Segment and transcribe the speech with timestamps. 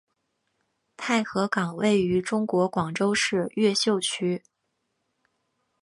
[0.97, 4.41] 太和岗位于中国广州市越秀区。